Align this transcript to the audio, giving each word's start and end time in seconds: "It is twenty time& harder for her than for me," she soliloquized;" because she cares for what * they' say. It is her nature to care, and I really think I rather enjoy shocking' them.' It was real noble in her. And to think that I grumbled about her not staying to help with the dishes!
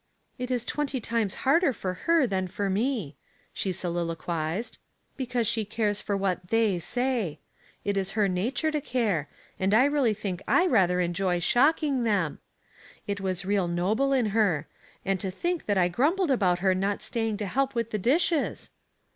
"It 0.39 0.49
is 0.49 0.65
twenty 0.65 0.99
time& 0.99 1.29
harder 1.29 1.71
for 1.71 1.93
her 1.93 2.25
than 2.25 2.47
for 2.47 2.71
me," 2.71 3.17
she 3.53 3.71
soliloquized;" 3.71 4.79
because 5.15 5.45
she 5.45 5.63
cares 5.63 6.01
for 6.01 6.17
what 6.17 6.47
* 6.47 6.47
they' 6.49 6.79
say. 6.79 7.37
It 7.85 7.97
is 7.97 8.13
her 8.13 8.27
nature 8.27 8.71
to 8.71 8.81
care, 8.81 9.29
and 9.59 9.75
I 9.75 9.85
really 9.85 10.15
think 10.15 10.41
I 10.47 10.65
rather 10.65 10.99
enjoy 11.01 11.37
shocking' 11.37 12.01
them.' 12.03 12.39
It 13.05 13.21
was 13.21 13.45
real 13.45 13.67
noble 13.67 14.11
in 14.11 14.25
her. 14.33 14.65
And 15.05 15.19
to 15.19 15.29
think 15.29 15.67
that 15.67 15.77
I 15.77 15.87
grumbled 15.87 16.31
about 16.31 16.57
her 16.65 16.73
not 16.73 17.03
staying 17.03 17.37
to 17.37 17.45
help 17.45 17.75
with 17.75 17.91
the 17.91 17.99
dishes! 17.99 18.71